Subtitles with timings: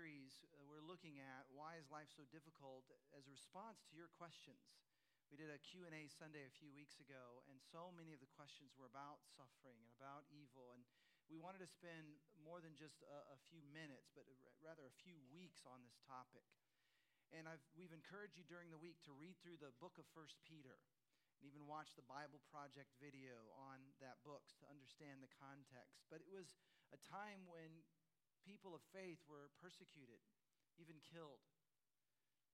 [0.00, 4.08] series, uh, we're looking at why is life so difficult as a response to your
[4.16, 4.80] questions.
[5.28, 8.72] We did a Q&A Sunday a few weeks ago, and so many of the questions
[8.80, 10.72] were about suffering and about evil.
[10.72, 10.88] And
[11.28, 14.24] we wanted to spend more than just a, a few minutes, but
[14.64, 16.48] rather a few weeks on this topic.
[17.36, 20.40] And I've, we've encouraged you during the week to read through the book of First
[20.48, 20.80] Peter
[21.36, 26.00] and even watch the Bible Project video on that book to understand the context.
[26.08, 26.56] But it was
[26.88, 27.84] a time when
[28.44, 30.20] people of faith were persecuted,
[30.80, 31.42] even killed.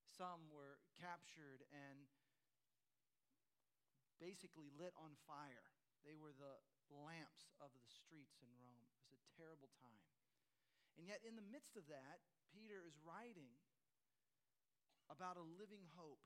[0.04, 2.08] Some were captured and
[4.16, 5.70] basically lit on fire.
[6.06, 6.56] They were the
[6.88, 8.86] lamps of the streets in Rome.
[9.06, 10.06] It was a terrible time.
[10.96, 13.52] And yet, in the midst of that, Peter is writing
[15.12, 16.22] about a living hope.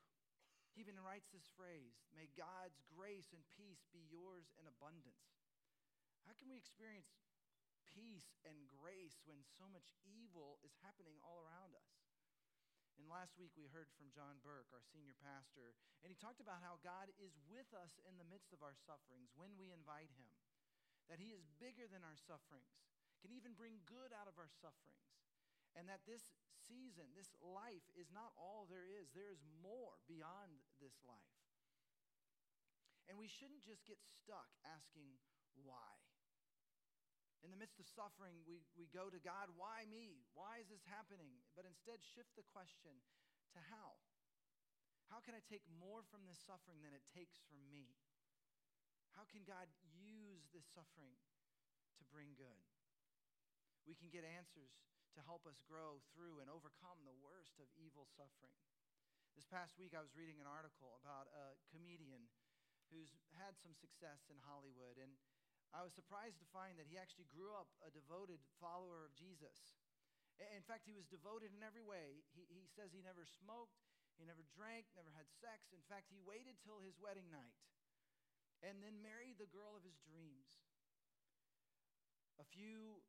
[0.71, 5.35] He even writes this phrase May God's grace and peace be yours in abundance.
[6.23, 7.11] How can we experience
[7.95, 11.91] peace and grace when so much evil is happening all around us.
[12.99, 15.73] And last week we heard from John Burke, our senior pastor,
[16.05, 19.33] and he talked about how God is with us in the midst of our sufferings
[19.33, 20.29] when we invite him,
[21.09, 22.77] that he is bigger than our sufferings,
[23.25, 25.17] can even bring good out of our sufferings,
[25.73, 26.29] and that this
[26.69, 29.11] season, this life is not all there is.
[29.11, 31.35] There is more beyond this life.
[33.11, 35.19] And we shouldn't just get stuck asking
[35.57, 35.99] why.
[37.41, 40.21] In the midst of suffering, we, we go to God, why me?
[40.37, 41.41] Why is this happening?
[41.57, 42.93] But instead, shift the question
[43.57, 43.97] to how.
[45.09, 47.97] How can I take more from this suffering than it takes from me?
[49.17, 51.17] How can God use this suffering
[51.99, 52.61] to bring good?
[53.89, 54.71] We can get answers
[55.17, 58.55] to help us grow through and overcome the worst of evil suffering.
[59.35, 62.31] This past week, I was reading an article about a comedian
[62.91, 64.99] who's had some success in Hollywood.
[64.99, 65.15] And
[65.71, 69.79] I was surprised to find that he actually grew up a devoted follower of Jesus.
[70.41, 72.27] In fact, he was devoted in every way.
[72.35, 73.79] He, he says he never smoked,
[74.19, 75.71] he never drank, never had sex.
[75.71, 77.55] In fact, he waited till his wedding night
[78.61, 80.49] and then married the girl of his dreams.
[82.41, 83.01] A few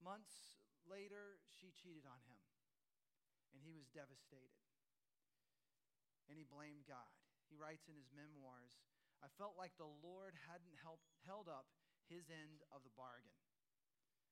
[0.00, 2.40] months later, she cheated on him,
[3.52, 4.64] and he was devastated.
[6.28, 7.12] And he blamed God.
[7.48, 8.76] He writes in his memoirs
[9.20, 11.68] I felt like the Lord hadn't held up
[12.08, 13.36] his end of the bargain.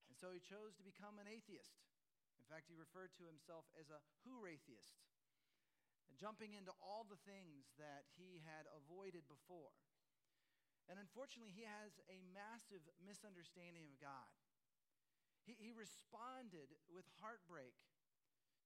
[0.09, 1.76] And so he chose to become an atheist.
[2.41, 5.04] In fact, he referred to himself as a who atheist,
[6.16, 9.76] jumping into all the things that he had avoided before.
[10.88, 14.32] And unfortunately, he has a massive misunderstanding of God.
[15.44, 17.76] He, he responded with heartbreak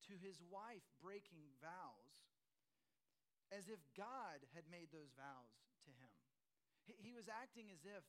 [0.06, 2.22] to his wife breaking vows
[3.50, 5.71] as if God had made those vows.
[6.86, 8.02] He, was acting as if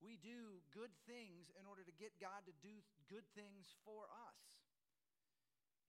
[0.00, 2.80] we do good things in order to get God to do
[3.12, 4.40] good things for us.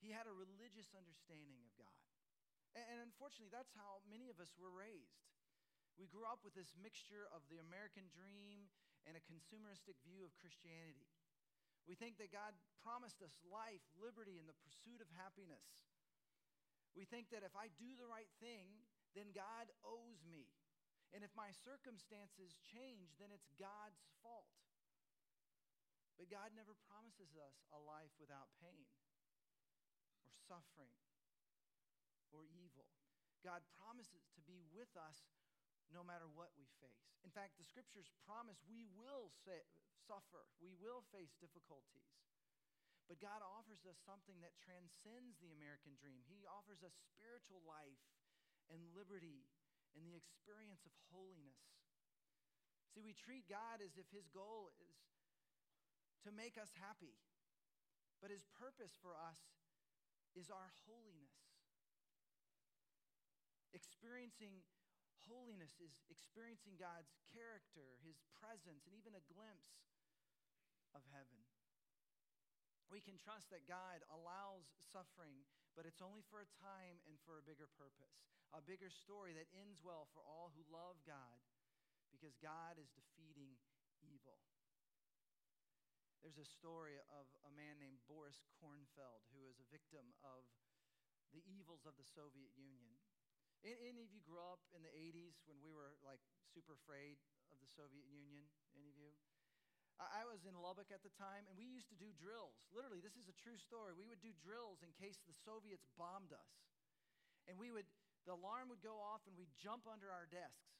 [0.03, 2.03] He had a religious understanding of God.
[2.77, 5.25] And unfortunately, that's how many of us were raised.
[5.97, 8.69] We grew up with this mixture of the American dream
[9.09, 11.09] and a consumeristic view of Christianity.
[11.89, 12.53] We think that God
[12.83, 15.87] promised us life, liberty, and the pursuit of happiness.
[16.93, 18.83] We think that if I do the right thing,
[19.15, 20.45] then God owes me.
[21.15, 24.51] And if my circumstances change, then it's God's fault.
[26.19, 28.89] But God never promises us a life without pain
[30.25, 30.91] or suffering
[32.33, 32.89] or evil.
[33.45, 35.29] God promises to be with us
[35.93, 37.15] no matter what we face.
[37.23, 39.31] In fact, the scriptures promise we will
[40.03, 42.11] suffer, we will face difficulties.
[43.07, 46.27] But God offers us something that transcends the American dream.
[46.27, 48.03] He offers us spiritual life
[48.67, 49.47] and liberty
[49.97, 51.57] and the experience of holiness.
[52.93, 55.01] See, we treat God as if his goal is
[56.25, 57.17] to make us happy,
[58.21, 59.41] but his purpose for us
[60.37, 61.33] is our holiness.
[63.73, 64.61] Experiencing
[65.25, 69.81] holiness is experiencing God's character, his presence, and even a glimpse
[70.95, 71.43] of heaven.
[72.87, 75.43] We can trust that God allows suffering,
[75.75, 79.51] but it's only for a time and for a bigger purpose a bigger story that
[79.55, 81.39] ends well for all who love God
[82.11, 83.59] because God is defeating
[83.99, 84.39] evil.
[86.23, 90.43] There's a story of a man named Boris Kornfeld who was a victim of
[91.35, 92.97] the evils of the Soviet Union.
[93.65, 96.21] Any of you grew up in the 80s when we were like
[96.53, 97.19] super afraid
[97.51, 98.47] of the Soviet Union?
[98.77, 99.11] Any of you?
[99.97, 102.61] I was in Lubbock at the time, and we used to do drills.
[102.69, 103.97] Literally, this is a true story.
[103.97, 106.53] We would do drills in case the Soviets bombed us.
[107.49, 107.89] And we would
[108.27, 110.75] the alarm would go off and we'd jump under our desks.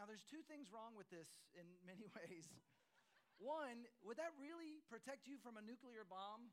[0.00, 2.48] Now, there's two things wrong with this in many ways.
[3.36, 6.48] One, would that really protect you from a nuclear bomb?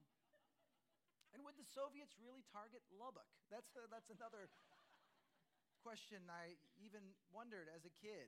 [1.31, 3.27] And would the Soviets really target Lubbock?
[3.47, 4.51] That's, that's another
[5.79, 8.27] question I even wondered as a kid.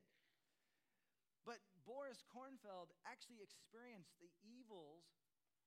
[1.43, 5.03] But Boris Kornfeld actually experienced the evils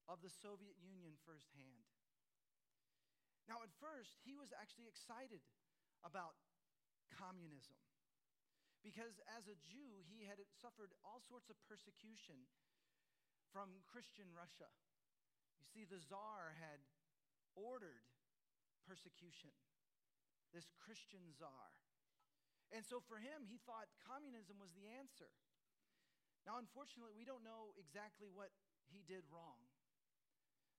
[0.09, 1.85] of the Soviet Union firsthand.
[3.49, 5.43] Now, at first, he was actually excited
[6.05, 6.35] about
[7.15, 7.79] communism
[8.83, 12.51] because as a Jew, he had suffered all sorts of persecution
[13.55, 14.67] from Christian Russia.
[15.63, 16.83] You see, the czar had
[17.55, 18.03] ordered
[18.83, 19.55] persecution,
[20.51, 21.71] this Christian czar.
[22.75, 25.31] And so for him, he thought communism was the answer.
[26.43, 28.51] Now, unfortunately, we don't know exactly what
[28.91, 29.63] he did wrong,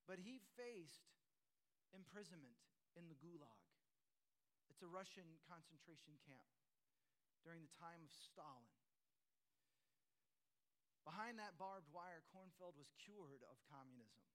[0.04, 1.08] but he faced
[1.96, 2.60] imprisonment
[3.00, 3.63] in the Gulag.
[4.74, 6.50] It's a Russian concentration camp
[7.46, 8.74] during the time of Stalin.
[11.06, 14.26] Behind that barbed wire, Kornfeld was cured of communism.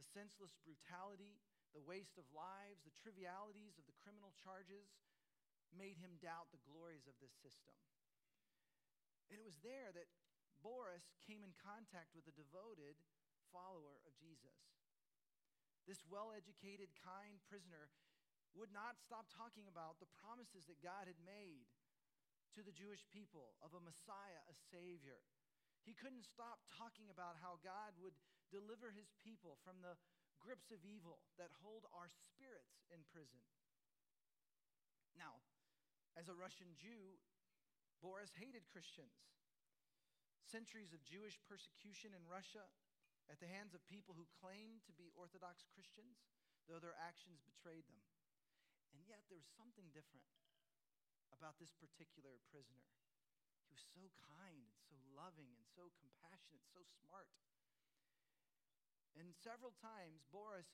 [0.00, 1.36] The senseless brutality,
[1.76, 4.96] the waste of lives, the trivialities of the criminal charges
[5.76, 7.76] made him doubt the glories of this system.
[9.28, 10.08] And it was there that
[10.64, 12.96] Boris came in contact with a devoted
[13.52, 14.56] follower of Jesus.
[15.84, 17.92] This well educated, kind prisoner
[18.54, 21.66] would not stop talking about the promises that God had made
[22.54, 25.18] to the Jewish people of a Messiah, a Savior.
[25.82, 28.14] He couldn't stop talking about how God would
[28.54, 29.98] deliver his people from the
[30.38, 33.42] grips of evil that hold our spirits in prison.
[35.18, 35.42] Now,
[36.14, 37.18] as a Russian Jew,
[37.98, 39.18] Boris hated Christians.
[40.46, 42.62] Centuries of Jewish persecution in Russia
[43.26, 46.22] at the hands of people who claimed to be Orthodox Christians,
[46.68, 47.98] though their actions betrayed them.
[48.94, 50.24] And yet, there was something different
[51.34, 52.86] about this particular prisoner.
[53.66, 57.26] He was so kind and so loving and so compassionate, so smart.
[59.18, 60.70] And several times, Boris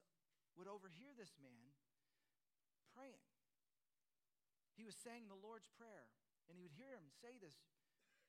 [0.56, 1.72] would overhear this man
[2.92, 3.24] praying.
[4.76, 6.08] He was saying the Lord's Prayer,
[6.48, 7.56] and he would hear him say this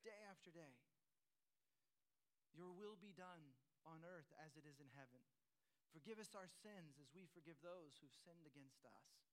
[0.04, 0.76] day after day.
[2.52, 3.56] Your will be done
[3.88, 5.24] on earth as it is in heaven.
[5.90, 9.31] Forgive us our sins as we forgive those who've sinned against us.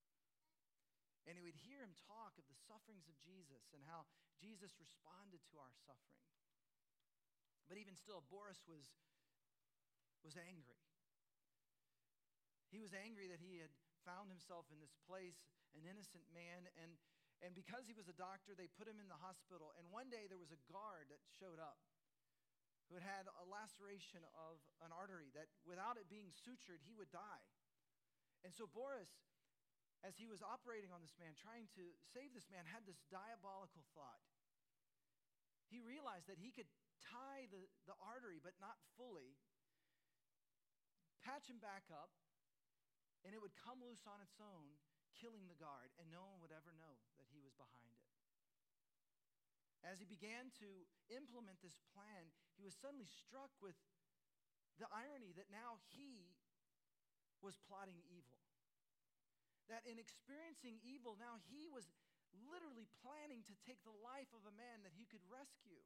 [1.27, 4.07] And he would hear him talk of the sufferings of Jesus and how
[4.39, 6.25] Jesus responded to our suffering.
[7.69, 8.85] But even still, Boris was,
[10.25, 10.81] was angry.
[12.73, 13.69] He was angry that he had
[14.05, 15.37] found himself in this place,
[15.77, 16.97] an innocent man, and,
[17.45, 19.73] and because he was a doctor, they put him in the hospital.
[19.77, 21.77] And one day there was a guard that showed up
[22.89, 27.13] who had had a laceration of an artery that without it being sutured, he would
[27.13, 27.45] die.
[28.41, 29.13] And so Boris,
[30.03, 31.83] as he was operating on this man, trying to
[32.15, 34.23] save this man, had this diabolical thought.
[35.67, 36.71] He realized that he could
[37.03, 39.35] tie the, the artery, but not fully,
[41.21, 42.09] patch him back up,
[43.27, 44.79] and it would come loose on its own,
[45.19, 48.07] killing the guard, and no one would ever know that he was behind it.
[49.83, 50.69] As he began to
[51.11, 53.75] implement this plan, he was suddenly struck with
[54.79, 56.35] the irony that now he
[57.43, 58.38] was plotting evil.
[59.69, 61.85] That in experiencing evil, now he was
[62.49, 65.81] literally planning to take the life of a man that he could rescue.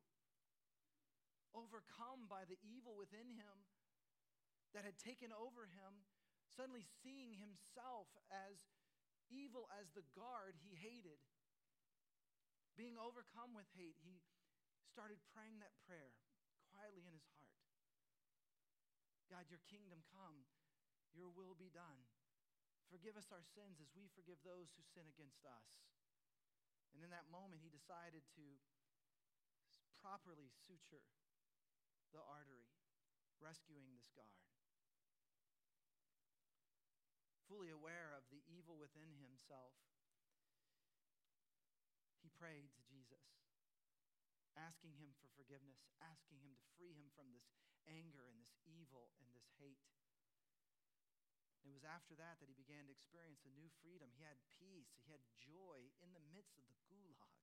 [1.51, 3.67] Overcome by the evil within him
[4.73, 6.07] that had taken over him,
[6.47, 8.57] suddenly seeing himself as
[9.29, 11.21] evil as the guard he hated.
[12.73, 14.23] Being overcome with hate, he
[14.89, 16.15] started praying that prayer
[16.73, 17.53] quietly in his heart
[19.33, 20.45] God, your kingdom come,
[21.09, 22.05] your will be done.
[22.93, 25.65] Forgive us our sins as we forgive those who sin against us.
[26.93, 28.45] And in that moment, he decided to
[29.97, 31.01] properly suture
[32.13, 32.69] the artery,
[33.41, 34.45] rescuing this guard.
[37.49, 39.73] Fully aware of the evil within himself,
[42.21, 43.25] he prayed to Jesus
[44.57, 47.49] asking him for forgiveness, asking him to free him from this
[47.89, 49.81] anger and this evil and this hate.
[51.63, 54.11] And it was after that that he began to experience a new freedom.
[54.19, 57.39] He had peace, he had joy in the midst of the gulag.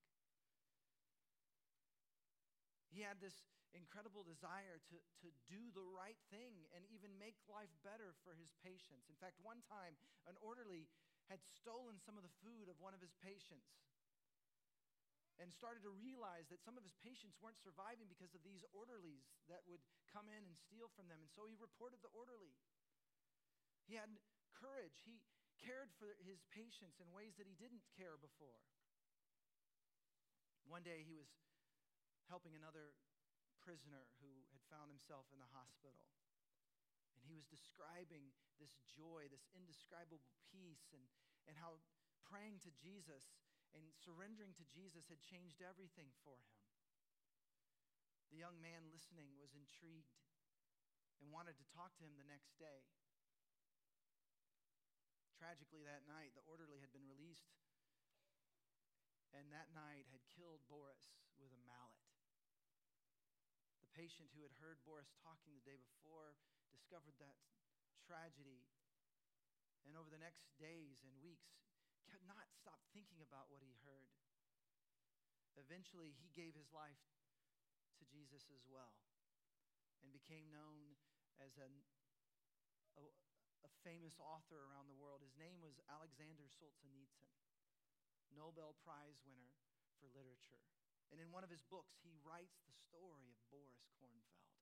[2.93, 7.71] He had this incredible desire to, to do the right thing and even make life
[7.87, 9.07] better for his patients.
[9.07, 9.95] In fact, one time,
[10.27, 10.91] an orderly
[11.31, 13.79] had stolen some of the food of one of his patients
[15.41, 19.25] and started to realize that some of his patients weren't surviving because of these orderlies
[19.49, 19.81] that would
[20.13, 21.23] come in and steal from them.
[21.25, 22.53] And so he reported the orderly.
[23.91, 24.07] He had
[24.55, 25.03] courage.
[25.03, 25.19] He
[25.59, 28.63] cared for his patients in ways that he didn't care before.
[30.71, 31.27] One day he was
[32.31, 32.95] helping another
[33.59, 36.07] prisoner who had found himself in the hospital.
[37.19, 38.31] And he was describing
[38.63, 40.23] this joy, this indescribable
[40.55, 41.03] peace, and,
[41.51, 41.83] and how
[42.23, 43.35] praying to Jesus
[43.75, 46.55] and surrendering to Jesus had changed everything for him.
[48.31, 50.15] The young man listening was intrigued
[51.19, 52.87] and wanted to talk to him the next day.
[55.41, 57.57] Tragically, that night, the orderly had been released,
[59.33, 62.05] and that night had killed Boris with a mallet.
[63.81, 66.37] The patient who had heard Boris talking the day before
[66.69, 67.41] discovered that
[68.05, 68.69] tragedy,
[69.89, 71.57] and over the next days and weeks,
[72.13, 74.13] could not stop thinking about what he heard.
[75.57, 77.01] Eventually, he gave his life
[77.97, 78.93] to Jesus as well
[80.05, 81.01] and became known
[81.41, 81.69] as a,
[83.01, 83.09] a,
[83.65, 85.25] a famous author around the world.
[85.25, 87.33] His name was Alexander Solzhenitsyn,
[88.33, 89.53] Nobel Prize winner
[89.99, 90.65] for literature.
[91.11, 94.55] And in one of his books, he writes the story of Boris Kornfeld,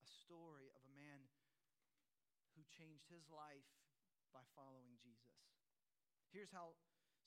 [0.00, 1.28] a story of a man
[2.56, 3.68] who changed his life
[4.32, 5.36] by following Jesus.
[6.32, 6.76] Here's how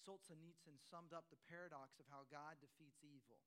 [0.01, 3.37] Solzhenitsyn summed up the paradox of how God defeats evil.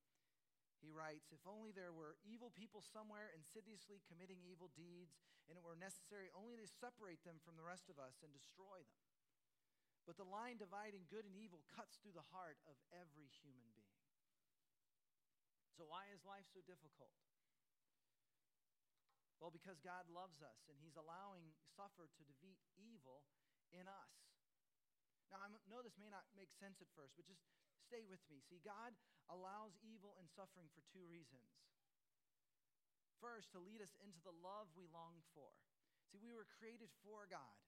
[0.82, 5.14] He writes If only there were evil people somewhere insidiously committing evil deeds,
[5.46, 8.82] and it were necessary only to separate them from the rest of us and destroy
[8.82, 9.02] them.
[10.02, 14.02] But the line dividing good and evil cuts through the heart of every human being.
[15.78, 17.14] So, why is life so difficult?
[19.38, 23.22] Well, because God loves us and He's allowing suffer to defeat evil
[23.70, 24.14] in us.
[25.30, 27.42] Now, I know this may not make sense at first, but just
[27.92, 28.40] stay with me.
[28.48, 28.96] See, God
[29.28, 31.44] allows evil and suffering for two reasons.
[33.20, 35.52] First, to lead us into the love we long for.
[36.08, 37.60] See, we were created for God,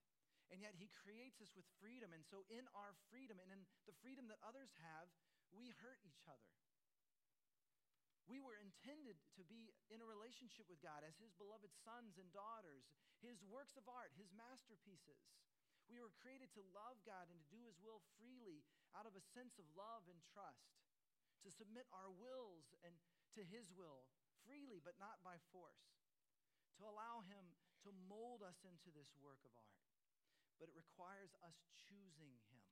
[0.48, 2.16] and yet He creates us with freedom.
[2.16, 5.12] And so, in our freedom and in the freedom that others have,
[5.52, 6.48] we hurt each other.
[8.24, 12.32] We were intended to be in a relationship with God as His beloved sons and
[12.32, 12.88] daughters,
[13.20, 15.20] His works of art, His masterpieces.
[15.84, 19.24] We were created to love God and to do His will freely out of a
[19.34, 20.74] sense of love and trust,
[21.44, 22.96] to submit our wills and
[23.36, 24.08] to His will
[24.46, 26.00] freely but not by force,
[26.80, 27.52] to allow Him
[27.84, 29.84] to mold us into this work of art.
[30.56, 31.58] But it requires us
[31.90, 32.64] choosing Him.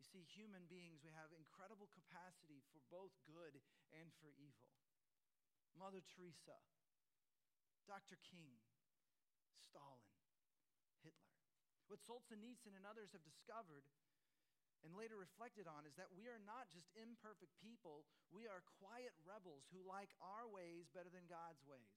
[0.00, 3.60] You see, human beings, we have incredible capacity for both good
[3.94, 4.72] and for evil.
[5.78, 6.58] Mother Teresa,
[7.86, 8.18] Dr.
[8.22, 8.58] King,
[9.58, 10.14] Stalin,
[11.02, 11.34] Hitler.
[11.90, 13.84] what Solzhenitsyn and others have discovered
[14.84, 19.16] and later reflected on is that we are not just imperfect people, we are quiet
[19.24, 21.96] rebels who like our ways better than God's ways.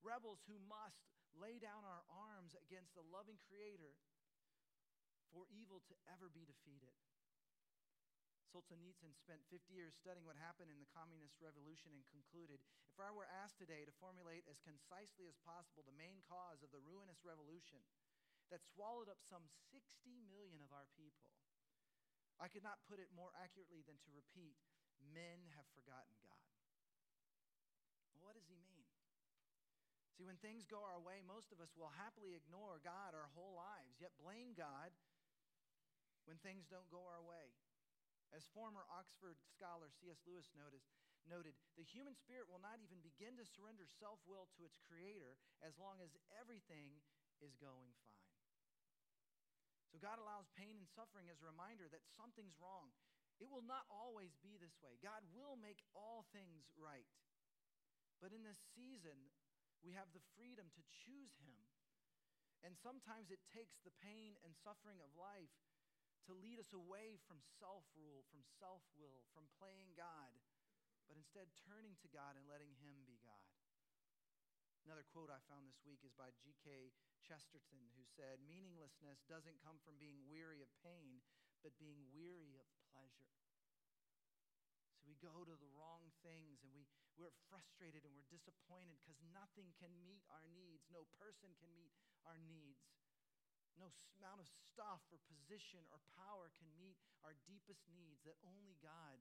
[0.00, 1.04] Rebels who must
[1.36, 3.92] lay down our arms against a loving Creator
[5.28, 6.96] for evil to ever be defeated.
[8.48, 12.62] Solzhenitsyn spent 50 years studying what happened in the Communist Revolution and concluded
[12.94, 16.72] If I were asked today to formulate as concisely as possible the main cause of
[16.72, 17.84] the ruinous revolution,
[18.48, 19.82] that swallowed up some 60
[20.30, 21.34] million of our people.
[22.36, 24.56] I could not put it more accurately than to repeat
[25.12, 26.46] men have forgotten God.
[28.20, 28.84] What does he mean?
[30.16, 33.52] See, when things go our way, most of us will happily ignore God our whole
[33.52, 34.90] lives, yet blame God
[36.24, 37.52] when things don't go our way.
[38.32, 40.18] As former Oxford scholar C.S.
[40.26, 40.88] Lewis noticed,
[41.28, 45.38] noted, the human spirit will not even begin to surrender self will to its creator
[45.62, 46.98] as long as everything
[47.38, 48.25] is going fine.
[49.96, 52.92] So God allows pain and suffering as a reminder that something's wrong.
[53.40, 55.00] It will not always be this way.
[55.00, 57.08] God will make all things right.
[58.20, 59.16] But in this season,
[59.80, 61.64] we have the freedom to choose Him.
[62.60, 65.56] And sometimes it takes the pain and suffering of life
[66.28, 70.36] to lead us away from self rule, from self will, from playing God,
[71.08, 73.25] but instead turning to God and letting Him be God.
[74.86, 76.94] Another quote I found this week is by G.K.
[77.26, 81.18] Chesterton, who said, Meaninglessness doesn't come from being weary of pain,
[81.66, 83.34] but being weary of pleasure.
[84.94, 86.86] So we go to the wrong things and we,
[87.18, 90.86] we're frustrated and we're disappointed because nothing can meet our needs.
[90.94, 91.90] No person can meet
[92.22, 92.78] our needs.
[93.74, 93.90] No
[94.22, 96.94] amount of stuff or position or power can meet
[97.26, 99.18] our deepest needs that only God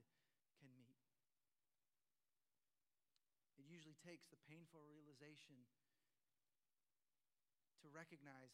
[0.62, 1.02] can meet.
[3.58, 5.58] It usually takes the painful realization
[7.82, 8.54] to recognize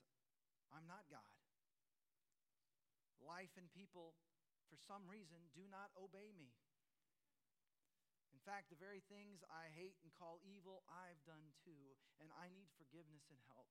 [0.72, 1.36] I'm not God.
[3.20, 4.16] Life and people,
[4.72, 6.56] for some reason, do not obey me.
[8.32, 12.48] In fact, the very things I hate and call evil, I've done too, and I
[12.48, 13.68] need forgiveness and help.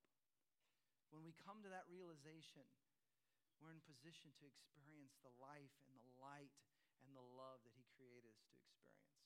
[1.09, 2.63] When we come to that realization,
[3.57, 6.53] we're in position to experience the life and the light
[7.03, 9.17] and the love that He created us to experience.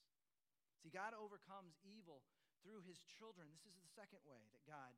[0.81, 2.25] See, God overcomes evil
[2.65, 3.45] through his children.
[3.53, 4.97] This is the second way that God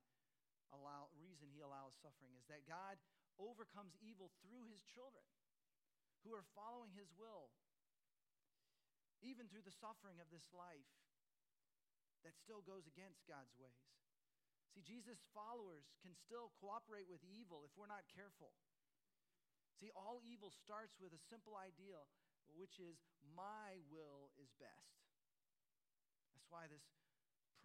[0.72, 2.96] allow reason he allows suffering is that God
[3.36, 5.28] overcomes evil through his children
[6.24, 7.52] who are following his will.
[9.20, 10.88] Even through the suffering of this life
[12.24, 13.92] that still goes against God's ways.
[14.72, 18.54] See, Jesus' followers can still cooperate with evil if we're not careful.
[19.82, 22.10] See, all evil starts with a simple ideal,
[22.54, 22.98] which is,
[23.34, 25.02] my will is best.
[26.34, 26.86] That's why this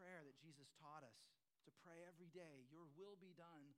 [0.03, 1.15] prayer that Jesus taught us
[1.63, 3.71] to pray every day, Your will be done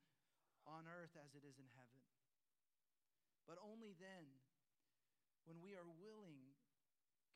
[0.64, 2.00] on earth as it is in heaven.
[3.44, 4.24] But only then,
[5.44, 6.56] when we are willing,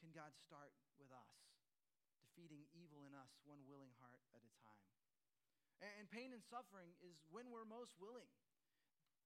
[0.00, 1.36] can God start with us,
[2.24, 4.88] defeating evil in us one willing heart at a time.
[5.84, 8.32] And pain and suffering is when we're most willing.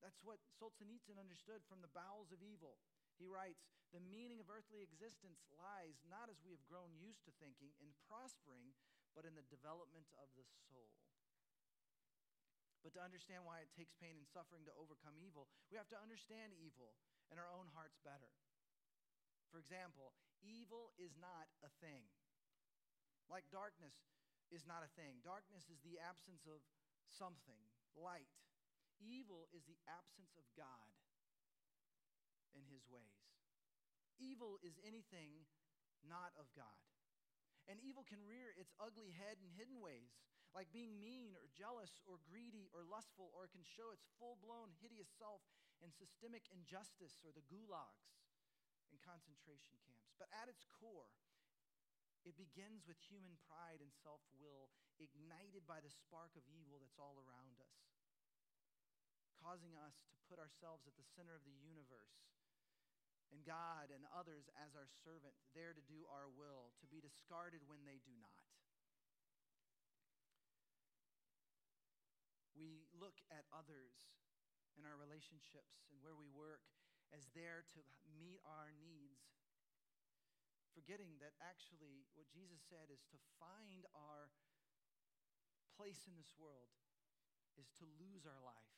[0.02, 2.82] That's what Solzhenitsyn understood from the bowels of evil.
[3.14, 3.62] He writes
[3.94, 7.94] The meaning of earthly existence lies not as we have grown used to thinking in
[8.10, 8.74] prospering,
[9.12, 10.92] but in the development of the soul.
[12.82, 16.00] But to understand why it takes pain and suffering to overcome evil, we have to
[16.02, 16.98] understand evil
[17.30, 18.34] in our own hearts better.
[19.54, 22.10] For example, evil is not a thing.
[23.30, 23.94] Like darkness
[24.50, 25.22] is not a thing.
[25.22, 26.58] Darkness is the absence of
[27.06, 27.62] something,
[27.94, 28.28] light.
[28.98, 30.90] Evil is the absence of God
[32.52, 33.22] in his ways.
[34.18, 35.46] Evil is anything
[36.04, 36.91] not of God.
[37.70, 40.18] And evil can rear its ugly head in hidden ways,
[40.50, 44.36] like being mean or jealous or greedy or lustful, or it can show its full
[44.42, 45.40] blown hideous self
[45.80, 48.18] in systemic injustice or the gulags
[48.90, 50.12] in concentration camps.
[50.18, 51.14] But at its core,
[52.22, 57.00] it begins with human pride and self will, ignited by the spark of evil that's
[57.00, 57.82] all around us
[59.42, 62.30] causing us to put ourselves at the center of the universe
[63.32, 67.64] and God and others as our servant, there to do our will, to be discarded
[67.64, 68.44] when they do not.
[72.52, 74.12] We look at others
[74.76, 76.62] in our relationships and where we work
[77.10, 77.80] as there to
[78.16, 79.24] meet our needs,
[80.76, 84.32] forgetting that actually what Jesus said is to find our
[85.76, 86.72] place in this world
[87.60, 88.76] is to lose our life.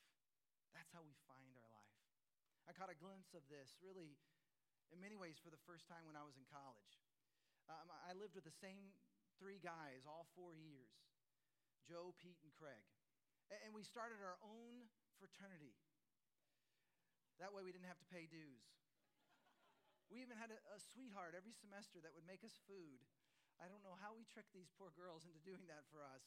[0.74, 1.98] That's how we find our life.
[2.66, 4.18] I caught a glimpse of this really,
[4.92, 7.00] in many ways, for the first time when I was in college.
[7.70, 8.92] Um, I lived with the same
[9.40, 10.92] three guys all four years
[11.84, 12.84] Joe, Pete, and Craig.
[13.52, 14.88] And we started our own
[15.20, 15.76] fraternity.
[17.36, 18.64] That way we didn't have to pay dues.
[20.08, 23.04] We even had a, a, sweetheart every semester that would make us food.
[23.60, 26.24] I don't know how we tricked these poor girls into doing that for us.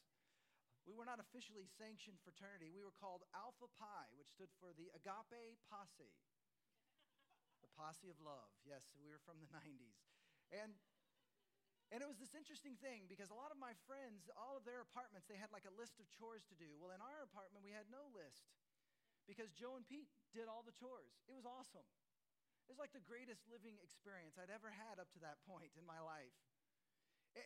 [0.85, 2.71] We were not officially sanctioned fraternity.
[2.71, 6.15] We were called Alpha Pi, which stood for the Agape Posse.
[7.77, 8.49] Posse of love.
[8.65, 10.01] Yes, we were from the 90s.
[10.49, 10.73] And
[11.87, 14.83] and it was this interesting thing because a lot of my friends, all of their
[14.83, 16.75] apartments, they had like a list of chores to do.
[16.75, 18.43] Well, in our apartment, we had no list
[19.23, 21.15] because Joe and Pete did all the chores.
[21.31, 21.87] It was awesome.
[22.67, 25.87] It was like the greatest living experience I'd ever had up to that point in
[25.87, 26.35] my life.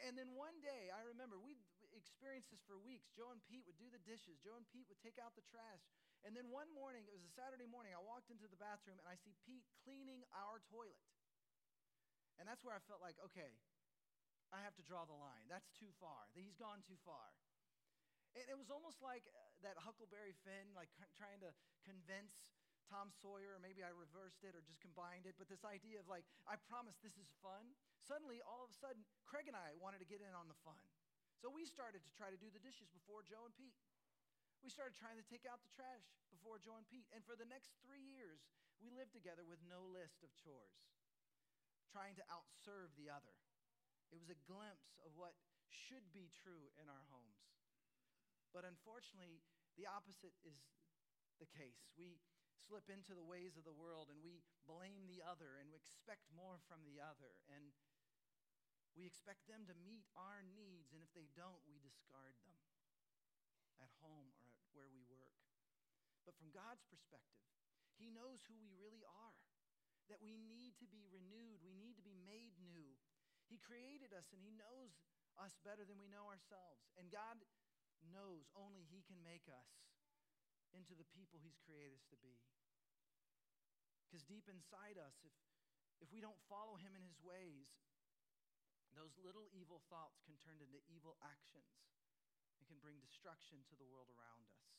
[0.10, 1.54] And then one day, I remember we
[1.94, 3.13] experienced this for weeks.
[3.13, 5.86] Joe and Pete would do the dishes, Joe and Pete would take out the trash.
[6.21, 9.10] And then one morning, it was a Saturday morning, I walked into the bathroom and
[9.10, 11.01] I see Pete cleaning our toilet.
[12.38, 13.57] And that's where I felt like, okay,
[14.53, 15.49] I have to draw the line.
[15.49, 16.29] That's too far.
[16.38, 17.34] He's gone too far.
[18.38, 20.88] And it was almost like uh, that Huckleberry Finn, like
[21.19, 21.51] trying to
[21.84, 22.31] convince
[22.88, 26.07] Tom Sawyer, or maybe I reversed it or just combined it, but this idea of
[26.12, 27.75] like, I promise this is fun.
[28.03, 30.79] Suddenly, all of a sudden, Craig and I wanted to get in on the fun.
[31.39, 33.73] So we started to try to do the dishes before Joe and Pete.
[34.62, 37.10] We started trying to take out the trash before Joe and Pete.
[37.10, 38.45] And for the next three years,
[38.78, 40.86] we lived together with no list of chores,
[41.89, 43.34] trying to outserve the other.
[44.13, 45.34] It was a glimpse of what
[45.69, 47.41] should be true in our homes.
[48.54, 49.41] But unfortunately,
[49.80, 50.58] the opposite is
[51.39, 51.89] the case.
[51.97, 52.21] We
[52.67, 56.28] slip into the ways of the world and we blame the other and we expect
[56.36, 57.39] more from the other.
[57.50, 57.74] And
[58.93, 62.60] we expect them to meet our needs, and if they don't, we discard them
[63.80, 64.36] at home
[64.73, 65.36] where we work.
[66.23, 67.43] But from God's perspective,
[67.97, 69.38] He knows who we really are,
[70.10, 72.91] that we need to be renewed, we need to be made new.
[73.47, 74.95] He created us, and He knows
[75.39, 76.88] us better than we know ourselves.
[76.99, 77.39] And God
[78.03, 79.71] knows only He can make us
[80.71, 82.39] into the people He's created us to be.
[84.07, 85.36] Because deep inside us, if,
[86.03, 87.71] if we don't follow Him in His ways,
[88.91, 91.71] those little evil thoughts can turn into evil actions
[92.62, 94.69] and can bring destruction to the world around us.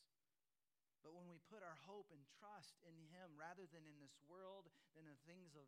[1.02, 4.70] But when we put our hope and trust in Him rather than in this world,
[4.94, 5.66] than in things of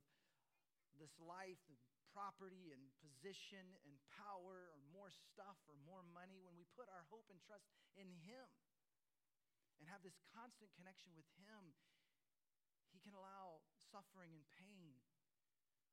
[0.94, 1.74] this life, the
[2.14, 7.03] property and position and power or more stuff or more money, when we put our
[7.11, 7.66] hope and trust
[7.98, 8.46] in Him
[9.83, 11.74] and have this constant connection with Him,
[12.94, 15.03] He can allow suffering and pain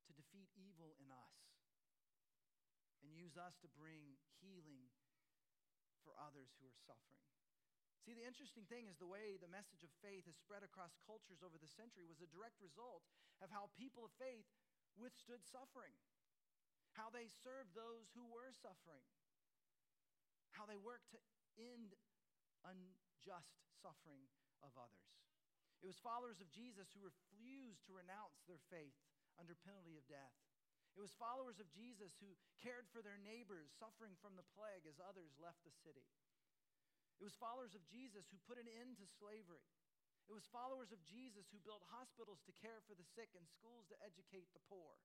[0.06, 1.34] to defeat evil in us
[3.02, 4.86] and use us to bring healing
[6.02, 7.22] for others who are suffering.
[8.02, 11.38] See, the interesting thing is the way the message of faith has spread across cultures
[11.38, 13.06] over the century was a direct result
[13.38, 14.46] of how people of faith
[14.98, 15.94] withstood suffering,
[16.98, 19.06] how they served those who were suffering,
[20.50, 21.20] how they worked to
[21.54, 21.94] end
[22.66, 24.26] unjust suffering
[24.66, 25.06] of others.
[25.82, 28.94] It was followers of Jesus who refused to renounce their faith
[29.38, 30.34] under penalty of death.
[30.92, 35.00] It was followers of Jesus who cared for their neighbors suffering from the plague as
[35.00, 36.04] others left the city.
[37.16, 39.64] It was followers of Jesus who put an end to slavery.
[40.28, 43.88] It was followers of Jesus who built hospitals to care for the sick and schools
[43.88, 45.00] to educate the poor.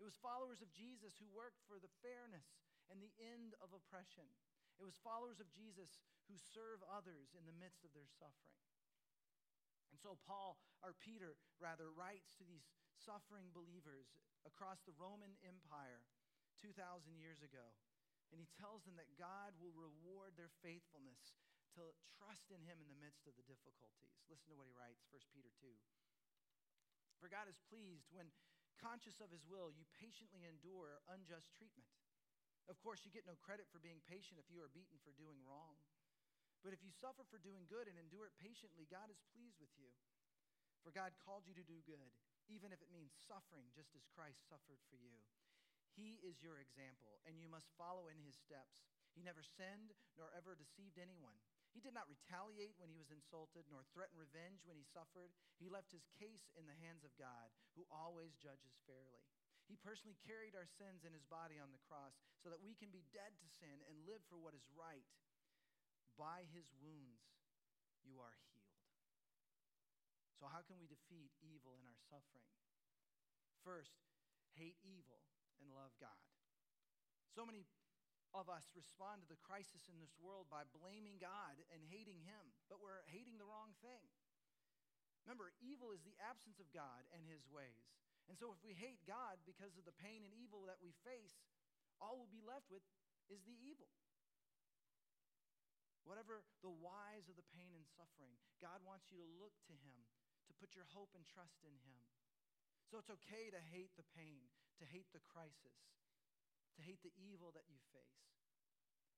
[0.00, 2.48] It was followers of Jesus who worked for the fairness
[2.88, 4.26] and the end of oppression.
[4.80, 6.00] It was followers of Jesus
[6.32, 8.56] who serve others in the midst of their suffering.
[9.92, 14.08] And so Paul, or Peter rather, writes to these suffering believers
[14.60, 16.04] across the Roman Empire
[16.60, 16.76] 2,000
[17.16, 17.64] years ago.
[18.28, 21.32] And he tells them that God will reward their faithfulness
[21.80, 24.20] to trust in him in the midst of the difficulties.
[24.28, 25.72] Listen to what he writes, 1 Peter 2.
[27.24, 28.28] For God is pleased when,
[28.76, 31.88] conscious of his will, you patiently endure unjust treatment.
[32.68, 35.40] Of course, you get no credit for being patient if you are beaten for doing
[35.48, 35.80] wrong.
[36.60, 39.72] But if you suffer for doing good and endure it patiently, God is pleased with
[39.80, 39.88] you.
[40.84, 42.04] For God called you to do good
[42.50, 45.22] even if it means suffering, just as Christ suffered for you.
[45.94, 48.82] He is your example, and you must follow in his steps.
[49.14, 51.38] He never sinned nor ever deceived anyone.
[51.70, 55.30] He did not retaliate when he was insulted, nor threaten revenge when he suffered.
[55.62, 59.22] He left his case in the hands of God, who always judges fairly.
[59.70, 62.90] He personally carried our sins in his body on the cross so that we can
[62.90, 65.06] be dead to sin and live for what is right.
[66.18, 67.22] By his wounds,
[68.02, 68.49] you are healed.
[70.40, 72.48] So, how can we defeat evil in our suffering?
[73.60, 73.92] First,
[74.56, 75.20] hate evil
[75.60, 76.16] and love God.
[77.36, 77.68] So many
[78.32, 82.56] of us respond to the crisis in this world by blaming God and hating Him,
[82.72, 84.08] but we're hating the wrong thing.
[85.28, 87.92] Remember, evil is the absence of God and His ways.
[88.24, 91.36] And so, if we hate God because of the pain and evil that we face,
[92.00, 92.80] all we'll be left with
[93.28, 93.92] is the evil.
[96.08, 100.00] Whatever the whys of the pain and suffering, God wants you to look to Him
[100.60, 102.04] put your hope and trust in Him.
[102.92, 105.80] So it's okay to hate the pain, to hate the crisis,
[106.76, 108.28] to hate the evil that you face.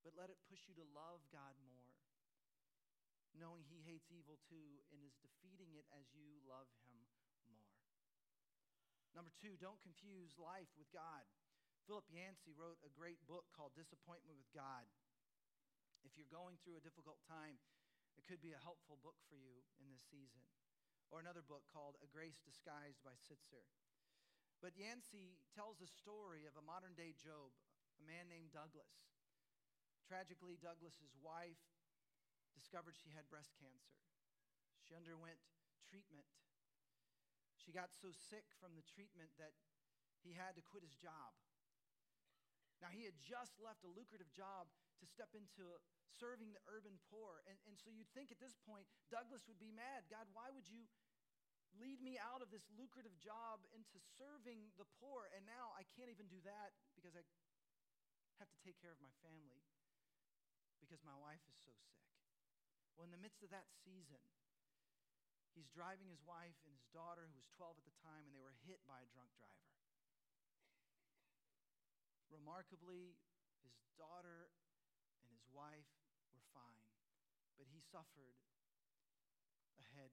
[0.07, 1.99] But let it push you to love God more,
[3.35, 7.03] knowing He hates evil too and is defeating it as you love Him
[7.51, 7.75] more.
[9.19, 11.27] Number two, don't confuse life with God.
[11.91, 14.87] Philip Yancey wrote a great book called Disappointment with God.
[16.07, 17.59] If you're going through a difficult time,
[18.15, 20.43] it could be a helpful book for you in this season
[21.13, 23.69] or another book called A Grace Disguised by Sittser.
[24.65, 27.53] But Yancey tells the story of a modern day Job,
[28.01, 29.13] a man named Douglas.
[30.09, 31.61] Tragically, Douglas's wife
[32.57, 34.01] discovered she had breast cancer.
[34.89, 35.39] She underwent
[35.85, 36.27] treatment.
[37.61, 39.53] She got so sick from the treatment that
[40.25, 41.37] he had to quit his job.
[42.83, 44.67] Now, he had just left a lucrative job
[44.99, 45.79] to step into
[46.19, 47.43] serving the urban poor.
[47.47, 50.11] And, and so you'd think at this point, Douglas would be mad.
[50.11, 50.91] God, why would you
[51.81, 56.13] lead me out of this lucrative job into serving the poor, and now I can't
[56.13, 57.25] even do that because I
[58.37, 59.65] have to take care of my family
[60.83, 62.05] because my wife is so sick.
[62.99, 64.21] Well, in the midst of that season,
[65.57, 68.43] he's driving his wife and his daughter, who was 12 at the time, and they
[68.43, 69.73] were hit by a drunk driver.
[72.29, 73.17] Remarkably,
[73.65, 74.53] his daughter
[75.25, 75.89] and his wife
[76.37, 76.89] were fine,
[77.57, 78.37] but he suffered
[79.81, 80.13] a head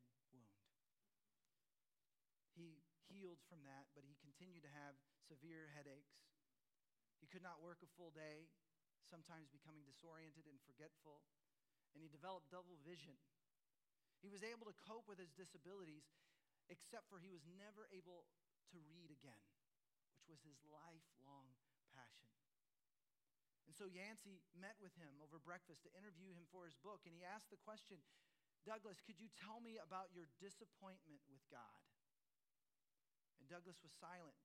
[2.60, 4.96] he healed from that, but he continued to have
[5.28, 6.24] severe headaches.
[7.20, 8.48] He could not work a full day,
[9.12, 11.20] sometimes becoming disoriented and forgetful,
[11.92, 13.20] and he developed double vision.
[14.24, 16.08] He was able to cope with his disabilities,
[16.72, 18.24] except for he was never able
[18.72, 19.44] to read again,
[20.16, 21.52] which was his lifelong
[21.92, 22.32] passion.
[23.68, 27.12] And so Yancey met with him over breakfast to interview him for his book, and
[27.12, 28.00] he asked the question
[28.68, 31.80] Douglas, could you tell me about your disappointment with God?
[33.48, 34.36] Douglas was silent,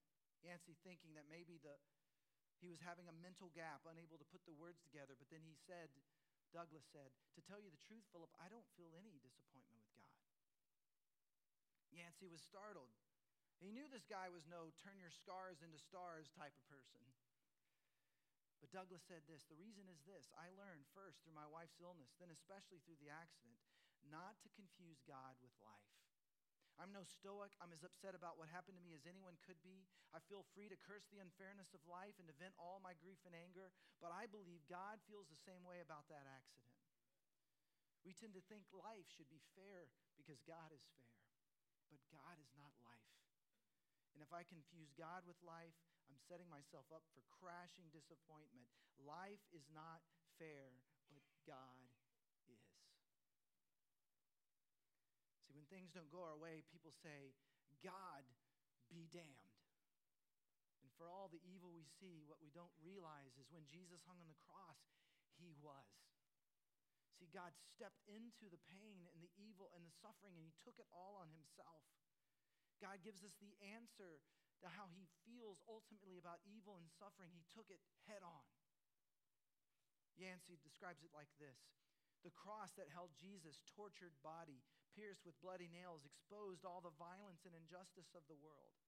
[0.44, 1.74] Yancey thinking that maybe the,
[2.62, 5.18] he was having a mental gap, unable to put the words together.
[5.18, 5.90] But then he said,
[6.54, 10.22] Douglas said, To tell you the truth, Philip, I don't feel any disappointment with God.
[11.90, 12.90] Yancey was startled.
[13.62, 17.00] He knew this guy was no turn your scars into stars type of person.
[18.60, 22.16] But Douglas said this the reason is this I learned first through my wife's illness,
[22.18, 23.60] then especially through the accident,
[24.08, 26.03] not to confuse God with life.
[26.78, 27.54] I'm no stoic.
[27.62, 29.86] I'm as upset about what happened to me as anyone could be.
[30.10, 33.22] I feel free to curse the unfairness of life and to vent all my grief
[33.22, 33.70] and anger,
[34.02, 36.74] but I believe God feels the same way about that accident.
[38.02, 41.14] We tend to think life should be fair because God is fair,
[41.88, 43.14] but God is not life.
[44.12, 45.78] And if I confuse God with life,
[46.10, 48.68] I'm setting myself up for crashing disappointment.
[49.00, 50.04] Life is not
[50.38, 50.74] fair,
[51.10, 51.94] but God
[55.54, 57.34] when things don't go our way, people say,
[57.82, 58.22] God
[58.86, 59.50] be damned.
[60.86, 64.22] And for all the evil we see, what we don't realize is when Jesus hung
[64.22, 64.78] on the cross,
[65.34, 65.90] he was.
[67.18, 70.78] See, God stepped into the pain and the evil and the suffering, and he took
[70.78, 71.82] it all on himself.
[72.78, 74.22] God gives us the answer
[74.62, 77.34] to how he feels ultimately about evil and suffering.
[77.34, 78.46] He took it head on.
[80.14, 81.58] Yancey describes it like this
[82.22, 84.62] The cross that held Jesus' tortured body
[84.94, 88.78] pierced with bloody nails, exposed all the violence and injustice of the world.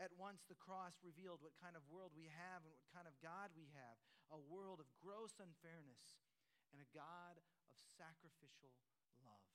[0.00, 3.16] At once, the cross revealed what kind of world we have and what kind of
[3.20, 3.98] God we have
[4.32, 6.24] a world of gross unfairness
[6.72, 7.36] and a God
[7.68, 8.72] of sacrificial
[9.20, 9.52] love.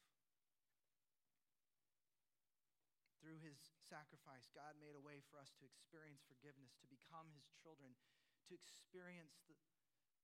[3.17, 7.49] Through his sacrifice, God made a way for us to experience forgiveness, to become his
[7.57, 7.97] children,
[8.47, 9.57] to experience the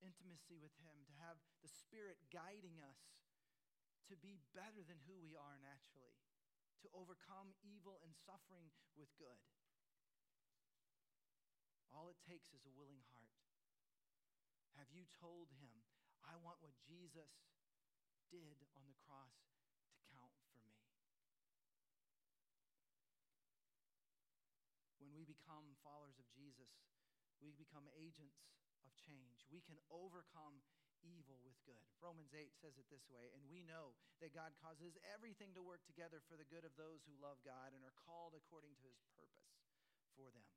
[0.05, 3.09] intimacy with him, to have the Spirit guiding us
[4.11, 6.19] to be better than who we are naturally,
[6.83, 8.67] to overcome evil and suffering
[8.99, 9.39] with good.
[11.93, 13.37] All it takes is a willing heart.
[14.75, 15.85] Have you told him,
[16.25, 17.29] I want what Jesus
[18.33, 19.37] did on the cross
[19.93, 20.73] to count for me?
[24.97, 26.73] When we become followers of Jesus,
[27.37, 28.41] we become agents
[28.81, 29.45] of change.
[29.53, 30.65] We can overcome
[31.03, 31.87] evil with good.
[31.99, 35.83] Romans 8 says it this way, and we know that God causes everything to work
[35.83, 39.03] together for the good of those who love God and are called according to his
[39.13, 39.51] purpose
[40.15, 40.47] for them.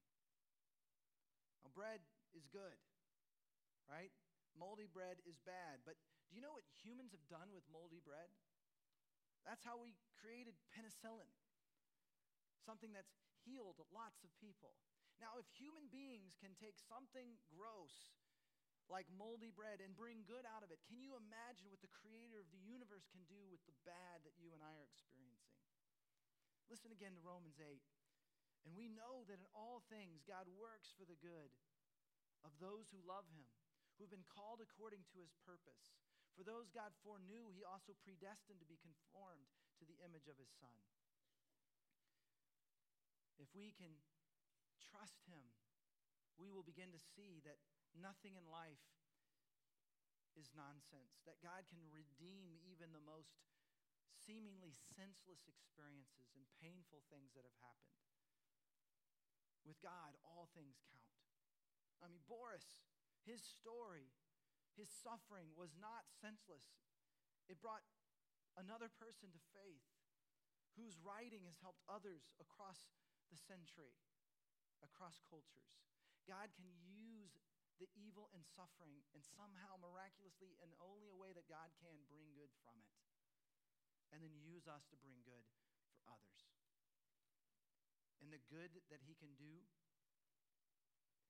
[1.63, 2.01] Now, bread
[2.33, 2.79] is good,
[3.91, 4.15] right?
[4.55, 5.99] Moldy bread is bad, but
[6.31, 8.31] do you know what humans have done with moldy bread?
[9.47, 11.31] That's how we created penicillin,
[12.67, 13.15] something that's
[13.47, 14.75] healed lots of people.
[15.23, 17.95] Now, if human beings can take something gross
[18.87, 20.79] like moldy bread and bring good out of it.
[20.87, 24.39] Can you imagine what the creator of the universe can do with the bad that
[24.39, 25.59] you and I are experiencing?
[26.71, 27.83] Listen again to Romans 8.
[28.67, 31.55] And we know that in all things God works for the good
[32.43, 33.47] of those who love him,
[33.99, 35.95] who have been called according to his purpose.
[36.35, 39.47] For those God foreknew, he also predestined to be conformed
[39.79, 40.75] to the image of his Son.
[43.39, 43.95] If we can
[44.91, 45.47] trust him,
[46.37, 47.57] we will begin to see that
[47.99, 48.83] nothing in life
[50.37, 53.41] is nonsense, that God can redeem even the most
[54.13, 58.01] seemingly senseless experiences and painful things that have happened.
[59.65, 61.17] With God, all things count.
[62.05, 62.85] I mean, Boris,
[63.25, 64.13] his story,
[64.77, 66.69] his suffering was not senseless.
[67.49, 67.83] It brought
[68.59, 69.89] another person to faith
[70.77, 72.93] whose writing has helped others across
[73.33, 73.97] the century,
[74.85, 75.73] across cultures.
[76.29, 77.46] God can use
[77.77, 82.33] the evil and suffering, and somehow, miraculously, in only a way that God can, bring
[82.33, 82.93] good from it.
[84.15, 85.45] And then use us to bring good
[85.85, 86.41] for others.
[88.25, 89.61] And the good that He can do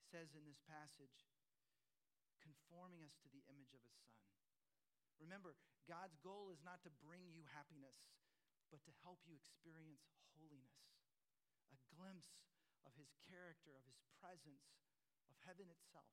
[0.06, 1.26] says in this passage,
[2.38, 4.22] conforming us to the image of His Son.
[5.18, 5.58] Remember,
[5.90, 7.98] God's goal is not to bring you happiness,
[8.70, 10.06] but to help you experience
[10.38, 10.94] holiness,
[11.74, 12.38] a glimpse
[12.86, 14.78] of His character, of His presence,
[15.26, 16.06] of heaven itself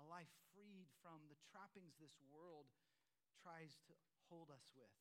[0.00, 2.68] a life freed from the trappings this world
[3.40, 3.92] tries to
[4.28, 4.96] hold us with.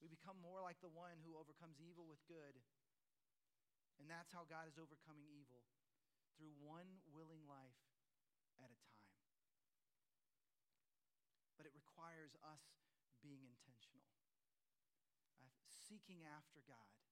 [0.00, 2.56] We become more like the one who overcomes evil with good.
[4.00, 5.60] And that's how God is overcoming evil
[6.40, 7.84] through one willing life
[8.56, 9.12] at a time.
[11.60, 12.64] But it requires us
[13.20, 14.16] being intentional,
[15.44, 17.09] uh, seeking after God.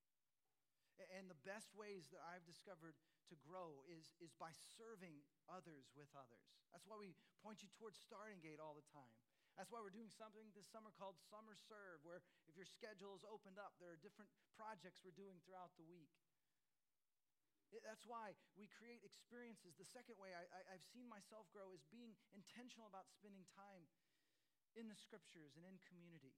[0.99, 2.99] And the best ways that I've discovered
[3.31, 6.43] to grow is, is by serving others with others.
[6.75, 9.15] That's why we point you towards Starting Gate all the time.
[9.55, 13.27] That's why we're doing something this summer called Summer Serve, where if your schedule is
[13.27, 16.11] opened up, there are different projects we're doing throughout the week.
[17.85, 19.77] That's why we create experiences.
[19.77, 23.85] The second way I, I've seen myself grow is being intentional about spending time
[24.79, 26.33] in the scriptures and in community.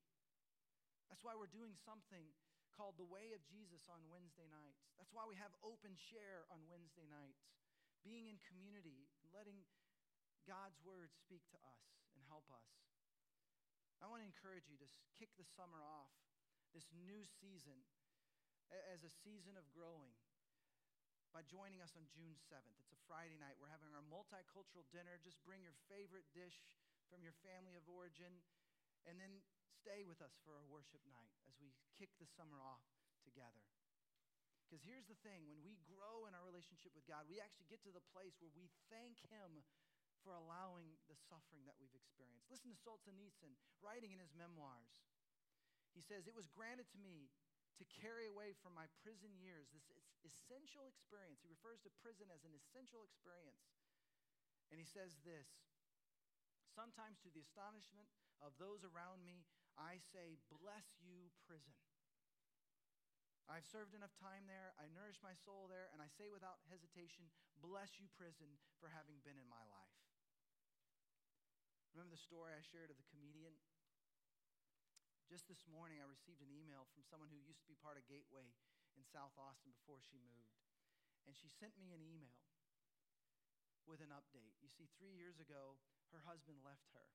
[1.06, 2.24] That's why we're doing something
[2.74, 4.82] called The Way of Jesus on Wednesday nights.
[4.96, 7.42] That's why we have open share on Wednesday nights.
[8.00, 9.60] Being in community, letting
[10.48, 11.84] God's word speak to us
[12.16, 12.68] and help us.
[14.00, 14.88] I want to encourage you to
[15.20, 16.14] kick the summer off,
[16.72, 17.76] this new season,
[18.70, 20.14] as a season of growing
[21.30, 22.78] by joining us on June 7th.
[22.80, 23.58] It's a Friday night.
[23.60, 25.20] We're having our multicultural dinner.
[25.22, 26.58] Just bring your favorite dish
[27.12, 28.30] from your family of origin,
[29.04, 32.82] and then stay with us for our worship night as we kick the summer off
[33.22, 33.64] together.
[34.66, 37.82] Because here's the thing when we grow in our relationship with God, we actually get
[37.86, 39.66] to the place where we thank Him
[40.22, 42.46] for allowing the suffering that we've experienced.
[42.52, 45.00] Listen to Solzhenitsyn writing in his memoirs.
[45.96, 47.32] He says, It was granted to me
[47.80, 49.88] to carry away from my prison years this
[50.22, 51.40] essential experience.
[51.40, 53.64] He refers to prison as an essential experience.
[54.68, 55.48] And he says this
[56.70, 58.06] Sometimes, to the astonishment
[58.38, 59.42] of those around me,
[59.80, 61.72] I say, Bless you, prison.
[63.48, 64.76] I've served enough time there.
[64.76, 65.88] I nourish my soul there.
[65.90, 67.32] And I say without hesitation,
[67.64, 69.96] Bless you, prison, for having been in my life.
[71.96, 73.56] Remember the story I shared of the comedian?
[75.26, 78.06] Just this morning, I received an email from someone who used to be part of
[78.06, 78.54] Gateway
[78.94, 80.54] in South Austin before she moved.
[81.26, 82.38] And she sent me an email
[83.86, 84.54] with an update.
[84.62, 85.78] You see, three years ago,
[86.14, 87.06] her husband left her,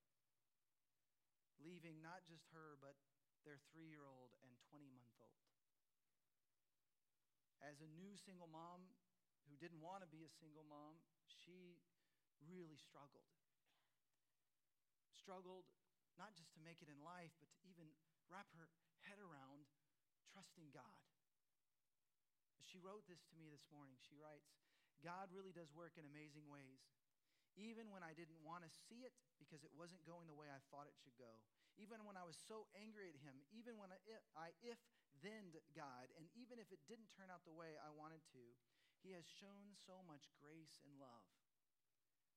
[1.61, 2.97] leaving not just her, but
[3.43, 5.43] their three year old and 20 month old.
[7.61, 8.89] As a new single mom
[9.49, 11.81] who didn't want to be a single mom, she
[12.45, 13.29] really struggled
[15.25, 15.65] struggled
[16.21, 17.89] not just to make it in life, but to even
[18.29, 18.69] wrap her
[19.09, 19.65] head around
[20.29, 21.01] trusting God.
[22.61, 23.97] She wrote this to me this morning.
[24.05, 24.53] She writes,
[25.01, 26.85] God really does work in amazing ways.
[27.55, 30.59] Even when I didn't want to see it because it wasn't going the way I
[30.67, 31.39] thought it should go.
[31.79, 33.99] Even when I was so angry at him, even when I,
[34.35, 34.79] I if
[35.23, 38.43] then God, and even if it didn't turn out the way I wanted to,
[38.99, 41.27] he has shown so much grace and love.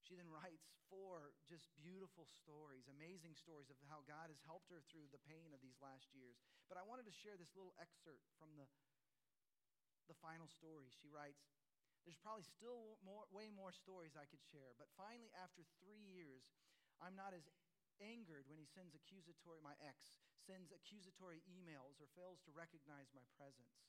[0.08, 4.80] She then writes four just beautiful stories, amazing stories of how God has helped her
[4.88, 6.40] through the pain of these last years.
[6.70, 8.64] But I wanted to share this little excerpt from the,
[10.08, 10.88] the final story.
[10.88, 11.44] She writes,
[12.08, 16.56] There's probably still more, way more stories I could share, but finally, after three years,
[17.04, 17.44] I'm not as
[18.00, 23.28] angered when he sends accusatory, my ex sends accusatory emails or fails to recognize my
[23.36, 23.84] presence.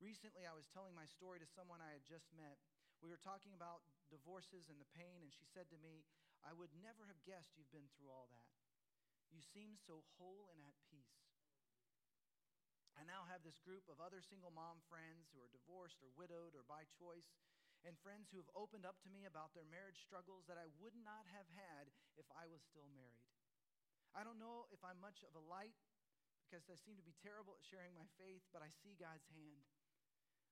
[0.00, 2.56] Recently, I was telling my story to someone I had just met.
[3.04, 6.08] We were talking about divorces and the pain, and she said to me,
[6.40, 8.48] I would never have guessed you've been through all that.
[9.28, 10.89] You seem so whole and at peace.
[13.00, 16.52] I now have this group of other single mom friends who are divorced or widowed
[16.52, 17.32] or by choice,
[17.80, 20.92] and friends who have opened up to me about their marriage struggles that I would
[21.00, 21.88] not have had
[22.20, 23.24] if I was still married.
[24.12, 25.80] I don't know if I'm much of a light
[26.44, 29.64] because I seem to be terrible at sharing my faith, but I see God's hand.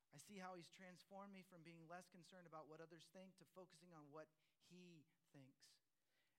[0.08, 3.52] I see how he's transformed me from being less concerned about what others think to
[3.52, 4.32] focusing on what
[4.72, 5.04] he
[5.36, 5.68] thinks.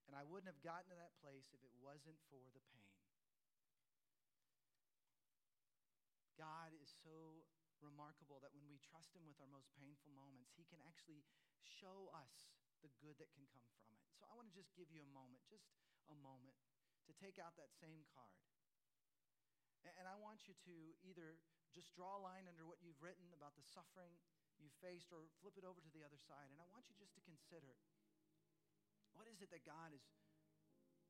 [0.10, 2.89] And I wouldn't have gotten to that place if it wasn't for the pain.
[6.40, 7.44] God is so
[7.84, 11.28] remarkable that when we trust him with our most painful moments, he can actually
[11.60, 12.48] show us
[12.80, 14.08] the good that can come from it.
[14.16, 15.68] So I want to just give you a moment, just
[16.08, 16.56] a moment,
[17.08, 18.40] to take out that same card.
[19.84, 21.40] And I want you to either
[21.76, 24.16] just draw a line under what you've written about the suffering
[24.60, 26.52] you faced or flip it over to the other side.
[26.52, 27.80] And I want you just to consider
[29.16, 30.04] what is it that God is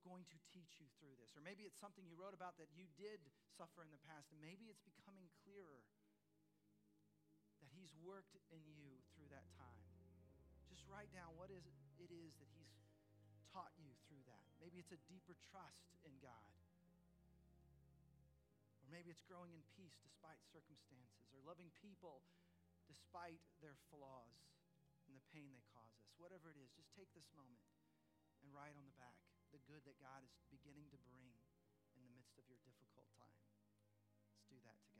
[0.09, 1.37] going to teach you through this?
[1.37, 3.21] Or maybe it's something you wrote about that you did
[3.53, 5.85] suffer in the past, and maybe it's becoming clearer
[7.61, 9.85] that He's worked in you through that time.
[10.65, 11.61] Just write down what is
[12.01, 12.73] it is that He's
[13.53, 14.49] taught you through that.
[14.57, 16.49] Maybe it's a deeper trust in God.
[18.81, 22.25] Or maybe it's growing in peace despite circumstances, or loving people
[22.89, 24.33] despite their flaws
[25.05, 26.09] and the pain they cause us.
[26.17, 27.61] Whatever it is, just take this moment
[28.41, 31.33] and write on the back the good that God is beginning to bring
[31.95, 33.39] in the midst of your difficult time.
[34.29, 34.98] Let's do that together.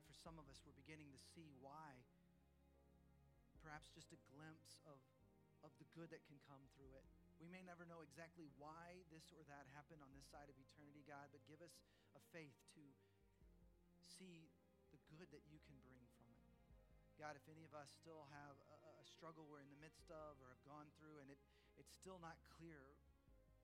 [0.00, 1.92] God, for some of us, we're beginning to see why.
[3.60, 4.96] Perhaps just a glimpse of,
[5.60, 7.04] of the good that can come through it.
[7.36, 11.04] We may never know exactly why this or that happened on this side of eternity,
[11.04, 11.84] God, but give us
[12.16, 12.84] a faith to
[14.08, 14.48] see
[14.88, 16.48] the good that you can bring from it.
[17.20, 20.40] God, if any of us still have a, a struggle we're in the midst of
[20.40, 21.40] or have gone through and it,
[21.76, 22.96] it's still not clear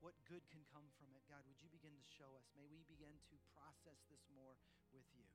[0.05, 2.45] what good can come from it, God, would you begin to show us?
[2.53, 4.53] May we begin to process this more
[4.93, 5.25] with you.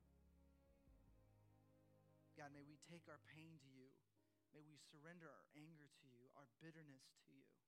[2.43, 3.87] God, may we take our pain to you.
[4.51, 7.62] May we surrender our anger to you, our bitterness to you.